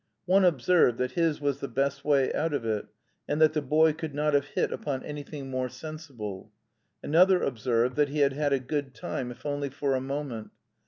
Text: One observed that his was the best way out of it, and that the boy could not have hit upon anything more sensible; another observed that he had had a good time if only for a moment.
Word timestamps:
One 0.25 0.43
observed 0.45 0.97
that 0.97 1.11
his 1.11 1.39
was 1.39 1.59
the 1.59 1.67
best 1.67 2.03
way 2.03 2.33
out 2.33 2.55
of 2.55 2.65
it, 2.65 2.87
and 3.27 3.39
that 3.39 3.53
the 3.53 3.61
boy 3.61 3.93
could 3.93 4.15
not 4.15 4.33
have 4.33 4.45
hit 4.47 4.73
upon 4.73 5.03
anything 5.03 5.51
more 5.51 5.69
sensible; 5.69 6.51
another 7.03 7.43
observed 7.43 7.95
that 7.97 8.09
he 8.09 8.21
had 8.21 8.33
had 8.33 8.51
a 8.51 8.57
good 8.59 8.95
time 8.95 9.29
if 9.29 9.45
only 9.45 9.69
for 9.69 9.93
a 9.93 10.01
moment. 10.01 10.49